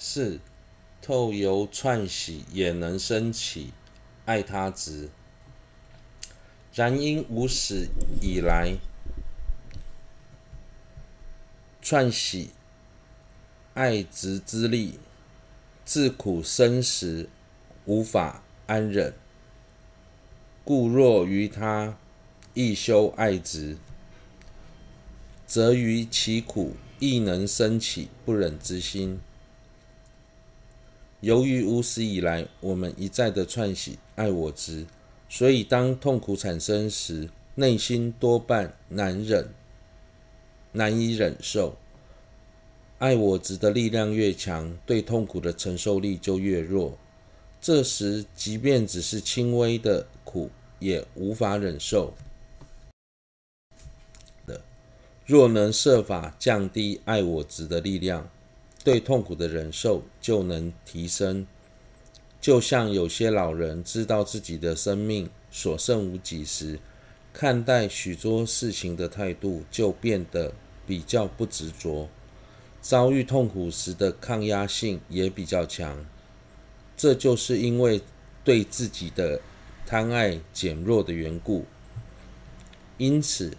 [0.00, 0.38] 四，
[1.02, 3.72] 透由串喜也能生起
[4.26, 5.08] 爱他执。
[6.72, 7.88] 然因无始
[8.22, 8.76] 以来
[11.82, 12.50] 串喜
[13.74, 15.00] 爱执之力，
[15.84, 17.28] 自苦生时
[17.84, 19.12] 无法安忍，
[20.64, 21.98] 故若于他
[22.54, 23.76] 亦修爱执，
[25.44, 29.20] 则于其苦亦能生起不忍之心。
[31.20, 34.86] 由于无始以来我们一再的串习爱我执。
[35.28, 39.52] 所以，当痛苦产生时，内心多半难忍，
[40.72, 41.76] 难以忍受。
[42.98, 46.96] 爱我执的力量越强，对痛苦的承受力就越弱。
[47.60, 52.14] 这时，即便只是轻微的苦，也无法忍受
[54.46, 54.60] 的。
[55.26, 58.30] 若能设法降低爱我执的力量，
[58.88, 61.46] 对痛苦的忍受就能提升。
[62.40, 66.78] 就像有些老人知道自己的生命所剩无几时，
[67.34, 70.54] 看待许多事情的态度就变得
[70.86, 72.08] 比较不执着，
[72.80, 76.02] 遭遇痛苦时的抗压性也比较强。
[76.96, 78.00] 这就是因为
[78.42, 79.38] 对自己的
[79.84, 81.66] 贪爱减弱的缘故。
[82.96, 83.54] 因此，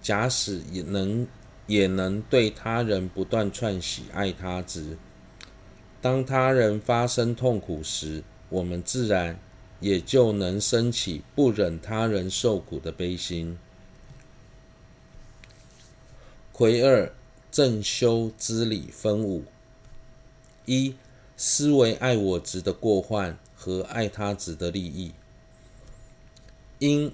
[0.00, 1.28] 假使也能
[1.66, 4.98] 也能对他人不断串喜爱他执。
[6.00, 9.38] 当他人发生痛苦时，我们自然
[9.80, 13.58] 也就能升起不忍他人受苦的悲心。
[16.52, 17.12] 魁二
[17.50, 19.44] 正修之理分五：
[20.66, 20.94] 一、
[21.36, 25.12] 思维爱我值的过患和爱他值的利益。
[26.78, 27.12] 因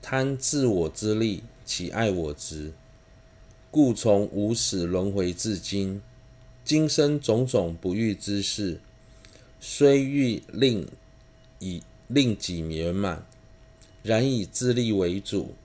[0.00, 2.72] 贪自我之利起爱我值，
[3.74, 6.00] 故从无始轮回至今。
[6.64, 8.78] 今生种种不遇之事，
[9.58, 10.86] 虽欲令
[11.58, 13.26] 以令己圆满，
[14.04, 15.56] 然以自利为主，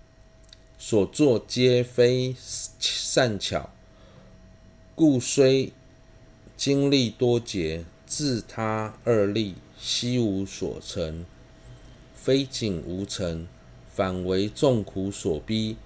[0.80, 3.69] 所作皆非善巧，
[4.96, 5.72] 故虽
[6.58, 11.24] 经历多劫，自他二利悉无所成，
[12.16, 13.46] 非仅无成，
[13.94, 15.78] 反为众苦所逼。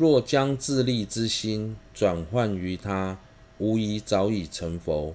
[0.00, 3.18] 若将自利之心转换于他。
[3.58, 5.14] 无疑早已成佛，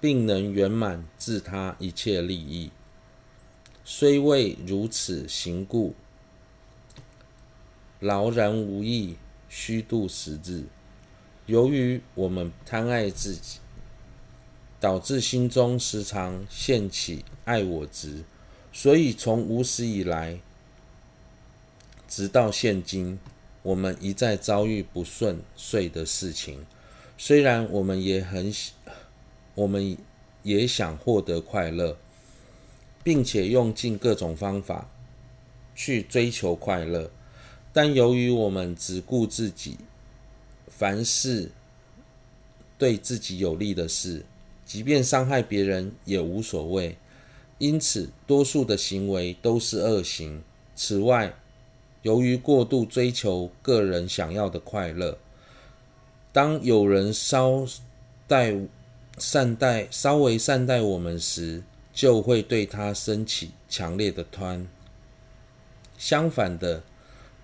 [0.00, 2.72] 并能圆满自他一切利益。
[3.84, 5.94] 虽未如此行故，
[8.00, 9.14] 劳然无益，
[9.48, 10.64] 虚度时日。
[11.46, 13.60] 由于我们贪爱自己，
[14.80, 18.24] 导致心中时常现起爱我执，
[18.72, 20.40] 所以从无始以来，
[22.08, 23.20] 直到现今，
[23.62, 26.66] 我们一再遭遇不顺遂的事情。
[27.18, 28.52] 虽然我们也很，
[29.54, 29.96] 我们
[30.42, 31.98] 也想获得快乐，
[33.04, 34.90] 并且用尽各种方法
[35.74, 37.10] 去追求快乐，
[37.72, 39.76] 但由于我们只顾自己，
[40.68, 41.50] 凡事
[42.78, 44.24] 对自己有利的事，
[44.64, 46.96] 即便伤害别人也无所谓，
[47.58, 50.42] 因此多数的行为都是恶行。
[50.74, 51.34] 此外，
[52.02, 55.18] 由于过度追求个人想要的快乐。
[56.32, 57.66] 当有人稍
[58.26, 58.56] 待
[59.18, 61.62] 善待、稍微善待我们时，
[61.92, 64.68] 就会对他升起强烈的贪。
[65.98, 66.82] 相反的，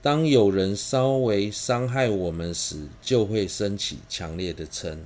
[0.00, 4.98] 当有人稍微伤害我们时，就会升起强烈的嗔。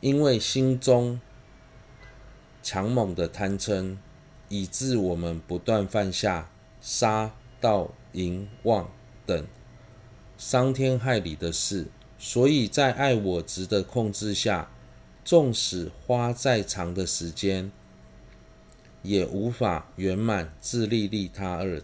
[0.00, 1.20] 因为心中
[2.62, 3.96] 强猛的贪嗔，
[4.48, 8.90] 以致我们不断犯下杀、盗、淫、妄
[9.24, 9.46] 等
[10.36, 11.86] 伤天害理的事。
[12.18, 14.70] 所以在爱我执的控制下，
[15.24, 17.72] 纵使花再长的时间，
[19.02, 21.82] 也无法圆满自利利他二，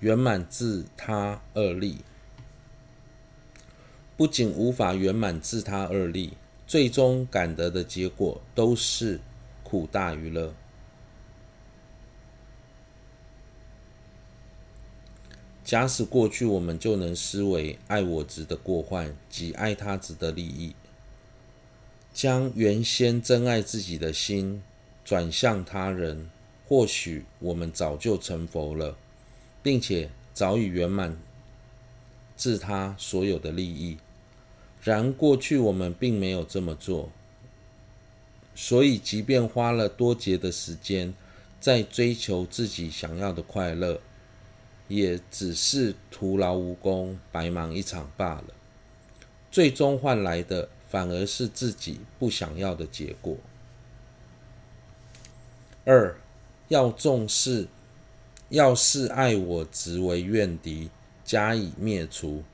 [0.00, 1.98] 圆满自他二利。
[4.16, 6.32] 不仅无法圆满自他二利，
[6.66, 9.20] 最终感得的结果都是
[9.62, 10.52] 苦大于乐。
[15.64, 20.74] 假使过去我们就能思维爱我值的过患及爱他值的利益，
[22.12, 24.60] 将原先珍爱自己的心
[25.04, 26.28] 转向他人，
[26.66, 28.96] 或许我们早就成佛了，
[29.62, 31.16] 并且早已圆满
[32.36, 33.98] 自他所有的利益。
[34.82, 37.12] 然过去我们并没有这么做，
[38.56, 41.14] 所以即便花了多劫的时间
[41.60, 44.00] 在追求自己想要的快乐。
[44.94, 48.44] 也只是徒劳无功，白忙一场罢了。
[49.50, 53.38] 最终换来的反而是自己不想要的结果。
[55.86, 56.20] 二，
[56.68, 57.68] 要重视，
[58.50, 60.90] 要视爱我执为怨敌，
[61.24, 62.44] 加以灭除。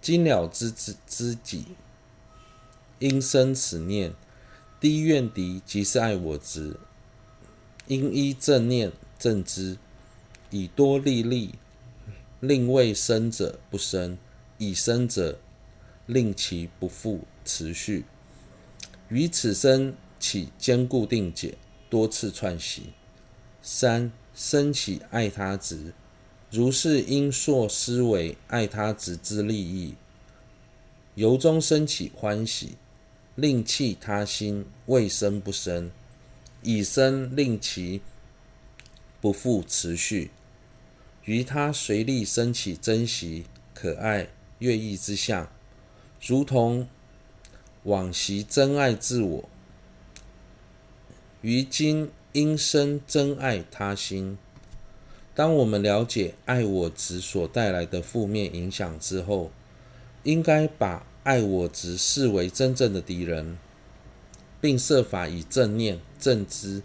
[0.00, 1.66] 今了知之知己，
[2.98, 4.12] 因生此念，
[4.80, 6.76] 低怨敌即是爱我执，
[7.86, 8.90] 应依正念
[9.20, 9.76] 正之，
[10.50, 11.54] 以多利利，
[12.40, 14.16] 令未生者不生，
[14.58, 15.38] 以生者
[16.06, 18.04] 令其不复持续，
[19.08, 21.56] 于此生起坚固定解，
[21.90, 22.90] 多次串习。
[23.62, 25.92] 三，生起爱他执。
[26.50, 29.94] 如是应溯思维爱他执之利益，
[31.14, 32.76] 由衷生起欢喜，
[33.34, 35.90] 令弃他心未生不生，
[36.62, 38.00] 以生令其
[39.20, 40.30] 不复持续，
[41.28, 43.44] 于他随力升起珍惜、
[43.74, 44.28] 可爱、
[44.60, 45.46] 悦意之相，
[46.26, 46.88] 如同
[47.82, 49.48] 往昔珍爱自我，
[51.42, 54.38] 于今应生珍爱他心。
[55.34, 59.50] 当我们了解爱我执所带来的负面影响之后，
[60.22, 63.58] 应该把爱我执视为真正的敌人，
[64.62, 66.80] 并设法以正念正知，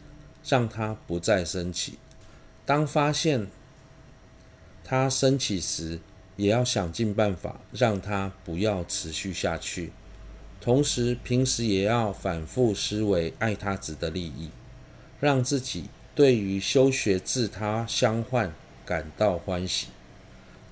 [0.45, 1.97] 让它不再升起。
[2.65, 3.47] 当发现
[4.83, 5.99] 他升起时，
[6.35, 9.91] 也要想尽办法让它不要持续下去。
[10.59, 14.49] 同时，平时也要反复思维爱他子的利益，
[15.19, 15.85] 让自己。
[16.15, 18.53] 对于修学自他相换
[18.85, 19.87] 感到欢喜，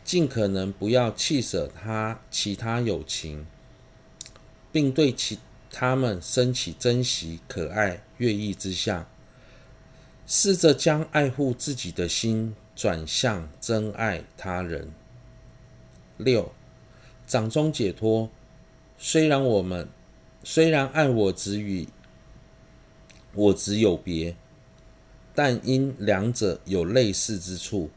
[0.03, 3.47] 尽可能不要弃舍他其他友情，
[4.71, 5.39] 并对其
[5.71, 9.07] 他们升起珍惜、可爱、悦意之相，
[10.27, 14.89] 试着将爱护自己的心转向真爱他人。
[16.18, 16.51] 六，
[17.25, 18.29] 掌中解脱。
[18.97, 19.88] 虽然我们
[20.44, 21.88] 虽然爱我执与
[23.33, 24.35] 我执有别。
[25.33, 27.89] 但因两者有类似之处，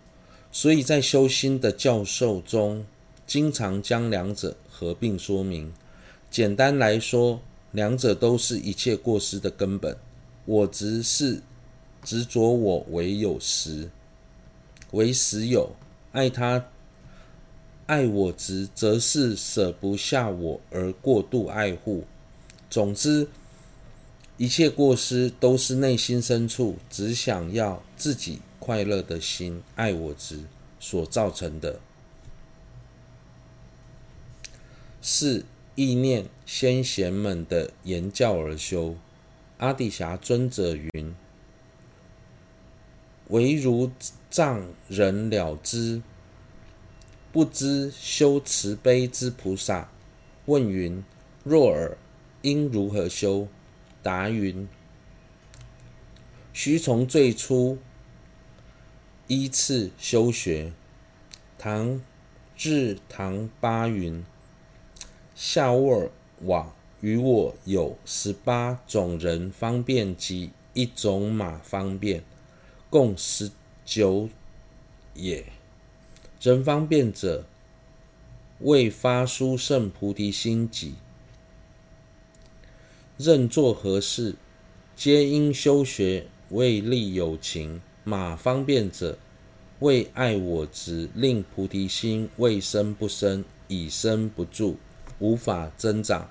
[0.52, 2.86] 所以在修心的教授中，
[3.26, 5.72] 经常将两者合并说明。
[6.30, 7.40] 简单来说，
[7.72, 9.98] 两者都是一切过失的根本。
[10.44, 11.42] 我执是
[12.04, 13.90] 执着我为有实，
[14.94, 15.76] 为实有；
[16.12, 16.64] 爱他，
[17.86, 22.04] 爱我执则是舍不下我而过度爱护。
[22.68, 23.28] 总之。
[24.36, 30.40] 一切过失都是内心深处只想要自己快乐的心爱我执
[30.80, 31.78] 所造成的。
[35.00, 35.44] 四
[35.76, 38.96] 意念先贤们的言教而修。
[39.58, 41.14] 阿底峡尊者云
[43.28, 43.90] ：“唯如
[44.30, 46.02] 障人了之，
[47.32, 49.88] 不知修慈悲之菩萨。”
[50.46, 51.02] 问云
[51.42, 51.96] ：“若尔，
[52.42, 53.48] 应如何修？”
[54.02, 54.68] 答云：
[56.52, 57.78] 须从最初
[59.26, 60.72] 依次修学。
[61.56, 62.02] 唐
[62.54, 64.22] 至唐八云：
[65.34, 66.10] 夏沃尔
[66.42, 72.22] 瓦于我有十八种人方便及一种马方便，
[72.94, 73.50] 共十
[73.84, 74.28] 九
[75.14, 75.46] 也。
[76.40, 77.44] 人方便者，
[78.60, 80.94] 为发殊胜菩提心己。
[83.18, 84.36] 任作何事，
[84.94, 89.18] 皆应修学为利有情；马方便者，
[89.80, 94.76] 为爱我执，令菩提心未生不生，已生不住，
[95.18, 96.30] 无法增长，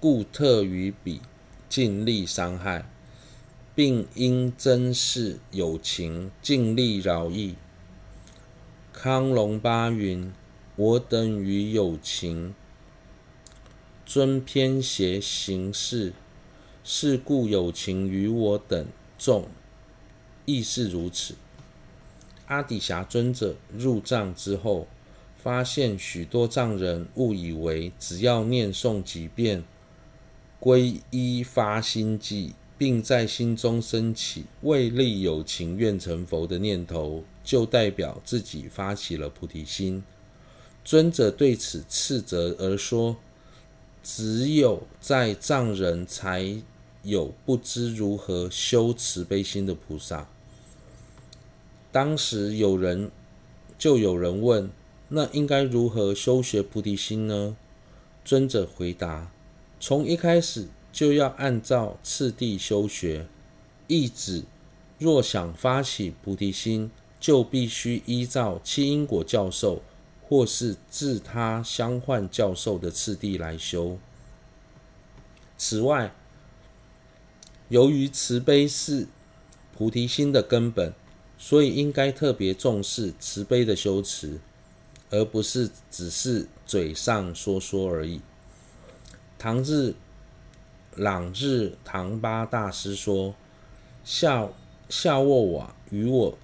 [0.00, 1.20] 故特于彼
[1.68, 2.84] 尽力伤害，
[3.76, 7.56] 并应珍视有情，尽力饶益。
[8.90, 10.32] 康龙巴云：
[10.76, 12.54] 我等与有情。
[14.06, 16.14] 尊偏邪行事，
[16.82, 18.86] 是故有情与我等
[19.18, 19.46] 众
[20.46, 21.34] 亦是如此。
[22.46, 24.88] 阿底峡尊者入藏之后，
[25.36, 29.64] 发现许多藏人误以为只要念诵几遍
[30.58, 40.02] 皈依发心偈，并在心中升起为利有情愿成佛的念头，就代表自己发起了菩提心。
[40.84, 43.16] 尊者对此斥责而说。
[44.08, 46.62] 只有在藏人才
[47.02, 50.28] 有不知如何修慈悲心的菩萨。
[51.90, 53.10] 当时有人
[53.76, 54.70] 就有人问：
[55.08, 57.56] 那应该如何修学菩提心呢？
[58.24, 59.32] 尊者回答：
[59.80, 63.26] 从一开始就要按照次第修学，
[63.86, 64.44] 意指
[64.98, 69.82] 若想发起菩提心，就必须依照七因果教授
[70.26, 73.98] 或是自他相换教授的次第来修。
[75.58, 76.14] 此外，
[77.68, 79.06] 由于慈悲是
[79.76, 80.94] 菩提心的根本，
[81.36, 84.40] 所以应该特别重视慈悲的修持，
[85.10, 88.22] 而不是只是嘴上说说而已。
[89.38, 89.94] 唐日
[90.96, 93.34] 朗日唐巴大师说
[94.02, 94.48] ：“夏
[94.88, 96.38] 夏沃瓦与我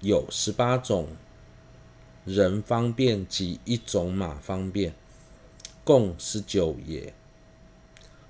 [0.00, 1.08] 有十八种
[2.24, 4.94] 人方便及一种马方便，
[5.84, 7.12] 共十九也。”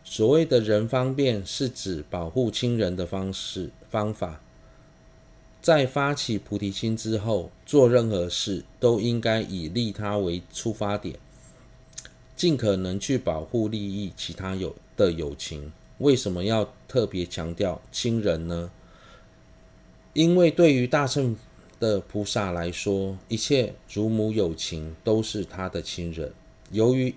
[0.03, 4.41] 所谓的人方便，是指保护亲人的方式方法。
[5.63, 11.19] 在发起菩提心之后，做任何事都应该以利他为出发点，
[12.37, 15.73] 尽可能去保护利益其他有的友情。
[15.99, 18.71] 为什么要特别强调亲人呢？
[20.13, 21.37] 因为对于大圣
[21.79, 26.33] 的菩萨来说，一切祖母友情都是他的亲人。
[26.71, 27.15] 由于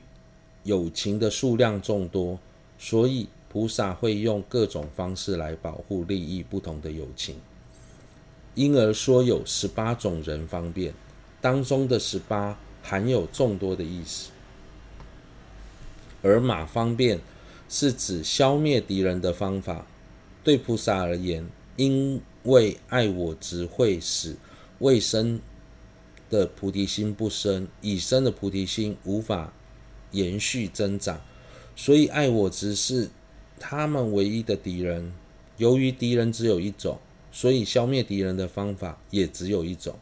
[0.64, 2.40] 友情的数量众多。
[2.82, 7.36] 所以，菩萨会用各种方式来保护利益不同的友情，
[8.56, 10.94] 因而说有十八种人方便，
[11.42, 14.30] 当中的十八含有众多的意思。
[16.22, 17.20] 而马方便
[17.70, 19.88] 是指消灭敌人的方法。
[20.44, 24.36] 对菩萨而言，因为爱我执会使
[24.80, 25.40] 未生
[26.30, 29.54] 的菩提心不生，已生的菩提心无法
[30.12, 31.22] 延续增长。
[31.76, 33.10] 所以，爱我执是
[33.60, 35.14] 他们唯一的敌人。
[35.58, 37.00] 由于敌人只有一种，
[37.32, 40.00] 所以消灭敌人的方法也只有一种：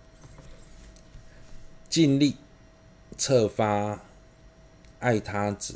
[1.89, 2.35] 尽力
[3.17, 4.03] 策发
[4.99, 5.73] 爱他执。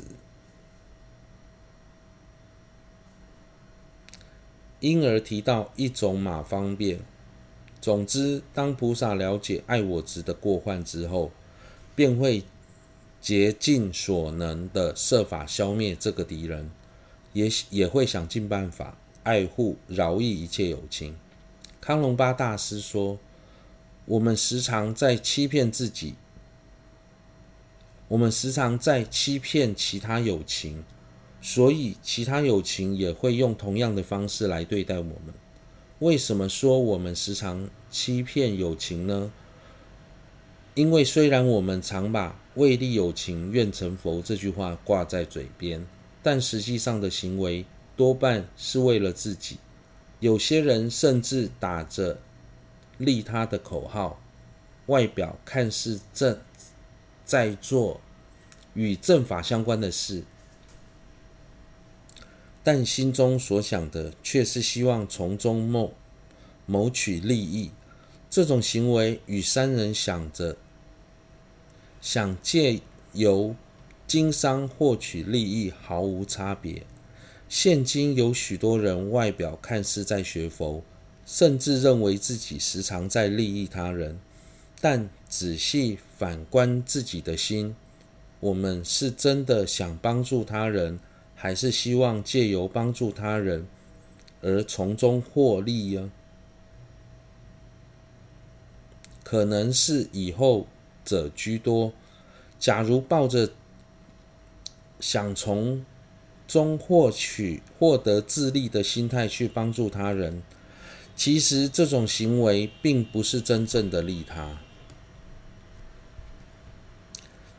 [4.82, 7.00] 因而提到一种马方便。
[7.80, 11.32] 总之，当菩萨了解爱我执的过患之后，
[11.96, 12.44] 便会。
[13.20, 16.68] 竭尽所能的设法消灭这个敌人，
[17.32, 21.14] 也也会想尽办法爱护、饶益一切有情。
[21.80, 23.20] 康隆巴大师说
[24.06, 26.16] ：“我们时常在欺骗自己，
[28.08, 30.82] 我们时常在欺骗其他有情，
[31.42, 35.34] 所以其他友情也会用同样的方式来对待我们。
[35.98, 39.30] 为什么说我们时常欺骗友情呢？
[40.74, 45.84] 因为虽然我们常把为利有情愿成佛这句话挂在嘴边，
[46.22, 49.58] 但实际上的行为多半是为了自己。
[50.20, 52.20] 有些人甚至打着
[52.98, 54.20] 利他的口号，
[54.86, 56.38] 外表看似正
[57.24, 58.00] 在做
[58.74, 60.22] 与正法相关的事，
[62.62, 65.92] 但心中所想的却是希望从中谋
[66.66, 67.70] 谋取利益。
[68.30, 70.56] 这种行为与商人想着。
[72.00, 72.80] 想借
[73.12, 73.54] 由
[74.06, 76.82] 经商获取利益毫无差别。
[77.48, 80.82] 现今有许多人外表看似在学佛，
[81.24, 84.18] 甚至认为自己时常在利益他人，
[84.80, 87.76] 但仔细反观自己的心，
[88.40, 90.98] 我们是真的想帮助他人，
[91.42, 93.66] 还是希望借由帮助他人
[94.42, 96.08] 而从中获利呀？
[99.24, 100.68] 可能是以后
[101.04, 101.92] 者居多。
[102.60, 103.50] 假如抱着
[105.00, 105.84] 想从
[106.46, 110.44] 中获取、获得自利的心态去帮助他人，
[111.16, 114.60] 其实这种行为并不是真正的利他。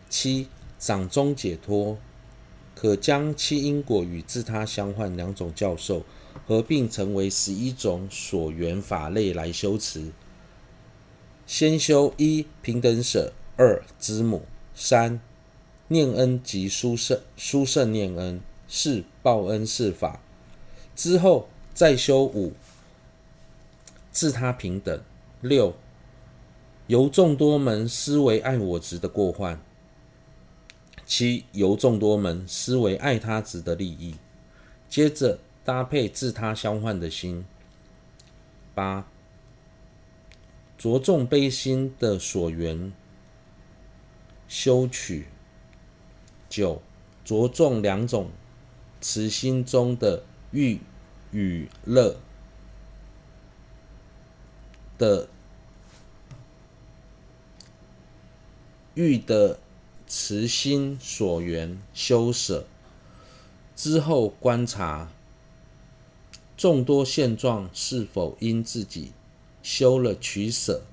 [0.10, 0.48] 七
[0.80, 1.98] 掌中解脱，
[2.76, 6.04] 可将七因果与自他相换两种教授
[6.46, 10.12] 合并成为十一种所缘法类来修持。
[11.46, 14.44] 先修一平等舍，二知母。
[14.76, 15.20] 三
[15.90, 20.20] 念恩及殊胜殊胜念恩，四报恩是法，
[20.96, 22.54] 之后再修五
[24.12, 25.00] 自他平等，
[25.42, 25.76] 六
[26.88, 29.62] 由众多门思维爱我执的过患，
[31.16, 34.16] 七由众多门思维爱他值的利益，
[34.90, 37.46] 接着搭配自他相换的心，
[38.74, 39.06] 八
[40.76, 42.92] 着重悲心的所缘。
[44.48, 45.28] 修取
[46.50, 46.82] 九，
[47.24, 48.32] 着重两种
[49.00, 50.80] 慈心中的欲
[51.30, 52.18] 与乐
[54.98, 55.30] 的
[58.96, 59.60] 欲的
[60.16, 62.68] 慈心所缘修舍
[63.76, 65.12] 之后，观察
[66.56, 69.12] 众多现状是否因自己
[69.64, 70.84] 修了取舍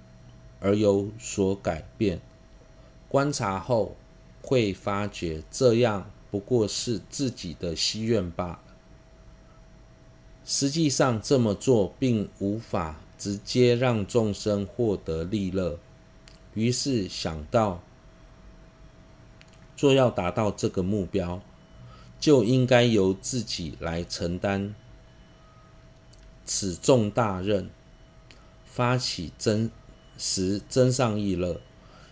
[0.59, 2.19] 而有所改变。
[3.11, 3.95] 观察后
[4.41, 8.63] 会发觉，这样不过是自己的希愿罢了。
[10.47, 15.79] 实际上这么做并无法直接让众生获得利乐，
[16.55, 17.83] 于是想到，
[19.81, 21.41] 若要达到这个目标，
[22.19, 24.75] 就应该由自己来承担
[26.45, 27.71] 此重大任，
[28.67, 29.71] 发起真
[30.19, 31.61] 实真上意乐，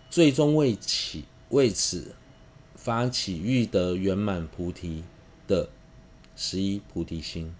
[0.08, 2.14] 最终为起为此
[2.74, 5.04] 发起欲得圆满菩提
[5.46, 5.68] 的
[6.34, 7.54] 十一菩提心。